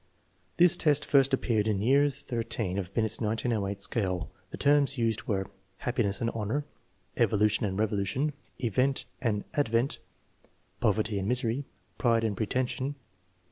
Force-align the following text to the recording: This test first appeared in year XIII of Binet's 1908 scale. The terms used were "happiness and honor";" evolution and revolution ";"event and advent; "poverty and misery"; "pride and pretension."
This 0.57 0.77
test 0.77 1.05
first 1.05 1.31
appeared 1.31 1.67
in 1.67 1.79
year 1.79 2.09
XIII 2.09 2.77
of 2.77 2.91
Binet's 2.91 3.21
1908 3.21 3.79
scale. 3.83 4.31
The 4.49 4.57
terms 4.57 4.97
used 4.97 5.27
were 5.27 5.45
"happiness 5.77 6.21
and 6.21 6.31
honor";" 6.31 6.65
evolution 7.17 7.67
and 7.67 7.77
revolution 7.77 8.33
";"event 8.63 9.05
and 9.21 9.43
advent; 9.53 9.99
"poverty 10.79 11.19
and 11.19 11.27
misery"; 11.27 11.65
"pride 11.99 12.23
and 12.23 12.35
pretension." 12.35 12.95